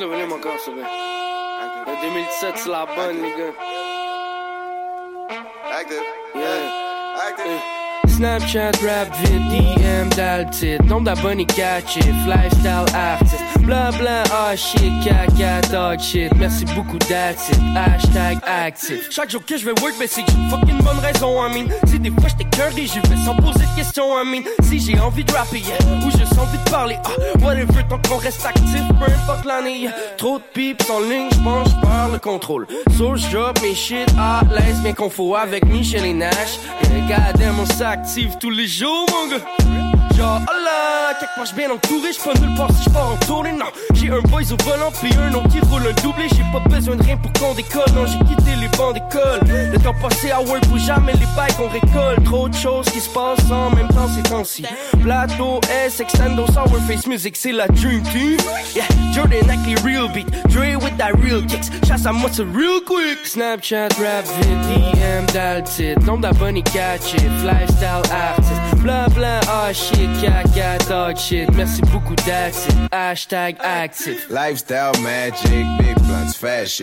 que 0.00 0.04
le 0.04 0.10
volume 0.10 0.32
encore, 0.32 0.56
c'est 0.64 0.70
vrai. 0.70 0.82
Le 1.86 2.08
2017, 2.08 2.54
c'est 2.56 2.68
la 2.70 2.86
bonne, 2.86 3.16
les 3.22 3.30
gars. 3.30 3.54
Active. 5.78 5.98
Yeah. 6.34 6.48
Active. 7.28 7.60
Snapchat, 8.08 8.72
rap, 8.86 9.14
vite, 9.16 9.48
DM, 9.50 10.08
dalle. 10.16 10.48
Nombre 10.86 11.04
d'abonnés 11.04 11.44
lifestyle 11.44 12.86
artiste. 12.94 13.39
Bla 13.60 13.90
bla, 13.92 14.22
ah 14.32 14.56
shit, 14.56 14.92
caca, 15.04 15.60
dog 15.70 16.00
shit. 16.00 16.34
Merci 16.36 16.64
beaucoup, 16.74 16.98
that's 16.98 17.48
it. 17.50 17.58
Hashtag 17.74 18.38
actif. 18.44 19.08
Chaque 19.10 19.30
jour 19.30 19.44
que 19.44 19.56
je 19.56 19.64
vais 19.64 19.80
work, 19.80 19.94
ben 19.98 20.08
c'est 20.08 20.22
que 20.22 20.30
j'ai 20.30 20.38
une 20.38 20.50
fucking 20.50 20.78
bonne 20.82 20.98
raison, 20.98 21.44
I 21.46 21.52
mean. 21.52 21.68
Si 21.86 21.98
des 21.98 22.10
fois 22.10 22.28
j'étais 22.28 22.56
curry, 22.56 22.86
j'y 22.86 23.00
vais 23.08 23.24
sans 23.24 23.34
poser 23.36 23.60
de 23.60 23.76
questions, 23.76 24.18
I 24.18 24.26
mean. 24.26 24.42
Si 24.62 24.80
j'ai 24.80 24.98
envie 24.98 25.24
de 25.24 25.32
rapper, 25.32 25.58
yeah, 25.58 25.76
ou 26.04 26.10
juste 26.10 26.38
envie 26.38 26.58
de 26.58 26.70
parler, 26.70 26.96
ah, 27.04 27.44
whatever, 27.44 27.84
tant 27.88 28.00
qu'on 28.08 28.16
reste 28.16 28.44
actif, 28.44 28.82
peu 28.98 29.12
importe 29.12 29.44
l'année. 29.44 29.88
Trop 30.16 30.38
de 30.38 30.44
pips 30.54 30.90
en 30.90 31.00
ligne, 31.00 31.28
j'pense, 31.32 31.68
j'perds 31.68 32.08
le 32.12 32.18
contrôle. 32.18 32.66
So 32.96 33.16
j'drop 33.16 33.60
mes 33.62 33.74
shit 33.74 34.08
à 34.18 34.40
l'aise, 34.50 34.80
bien 34.82 34.94
qu'on 34.94 35.10
faut 35.10 35.34
avec 35.34 35.64
Michel 35.66 36.04
et 36.04 36.14
Nash. 36.14 36.58
Yeah, 36.90 37.32
goddamn, 37.32 37.60
on 37.60 37.66
s'active 37.66 38.36
tous 38.40 38.50
les 38.50 38.66
jours, 38.66 39.06
mon 39.10 39.36
gars. 39.36 39.89
Oh 40.22 40.38
là, 40.64 41.14
quelque 41.18 41.34
part 41.34 41.46
j'suis 41.46 41.56
bien 41.56 41.70
entouré, 41.70 42.10
pas 42.24 42.38
nulle 42.40 42.56
part 42.56 42.70
si 42.76 42.84
j'pars 42.84 43.12
en 43.12 43.26
tournée, 43.26 43.52
non. 43.52 43.66
J'ai 43.94 44.10
un 44.10 44.20
boys 44.20 44.42
au 44.52 44.62
volant, 44.64 44.92
puis 45.00 45.10
un 45.18 45.32
autre 45.34 45.48
qui 45.48 45.60
roule 45.60 45.82
un 45.88 46.02
doublé, 46.02 46.28
j'ai 46.28 46.44
pas 46.52 46.60
besoin 46.68 46.96
de 46.96 47.02
rien 47.02 47.16
pour 47.16 47.32
qu'on 47.32 47.54
décolle, 47.54 47.90
non, 47.94 48.04
j'ai 48.06 48.18
quitté 48.18 48.56
les 48.60 48.68
bancs 48.76 48.94
d'école. 48.94 49.40
Le 49.48 49.78
temps 49.78 49.94
passé 50.00 50.30
à 50.30 50.40
work 50.40 50.66
pour 50.68 50.78
jamais 50.78 51.12
les 51.12 51.26
bails 51.36 51.54
qu'on 51.56 51.68
récolte, 51.68 52.24
trop 52.24 52.48
de 52.48 52.54
choses 52.54 52.86
qui 52.86 53.00
se 53.00 53.08
passent 53.08 53.50
en 53.50 53.70
même 53.74 53.88
temps 53.88 54.08
ces 54.14 54.22
temps-ci. 54.28 54.64
Plateau, 55.02 55.60
S, 55.86 56.00
Extendo, 56.00 56.46
Sour 56.48 56.76
Face 56.86 57.06
Music, 57.06 57.34
c'est 57.36 57.52
la 57.52 57.66
Dream 57.68 58.02
Team. 58.02 58.36
Yeah, 58.74 58.84
Jordan 59.14 59.48
avec 59.48 59.60
les 59.66 59.74
real 59.82 60.12
beat, 60.12 60.28
Dre 60.48 60.76
with 60.82 60.96
that 60.98 61.12
real 61.22 61.44
kicks, 61.46 61.70
chasse 61.86 62.04
à 62.04 62.12
moi 62.12 62.28
c'est 62.32 62.42
real 62.42 62.80
quick. 62.86 63.18
Snapchat, 63.24 63.88
rap, 63.98 64.26
DM, 64.42 65.26
dans 65.32 65.56
le 65.56 65.62
titre, 65.62 66.04
nombre 66.04 66.20
d'abonnés 66.22 66.62
catch 66.62 67.14
it, 67.14 67.30
lifestyle 67.44 68.02
artist, 68.12 68.76
bla 68.76 69.08
bla, 69.08 69.40
ah 69.48 69.72
shit, 69.72 70.09
shit, 71.30 71.50
merci 71.54 71.82
beaucoup, 71.82 72.16
that's 72.26 72.66
hashtag 72.92 73.56
actif. 73.60 74.28
Lifestyle 74.30 74.92
magic, 75.02 75.66
big 75.78 75.96
blunts, 76.06 76.36
fast 76.36 76.72
shit. 76.72 76.78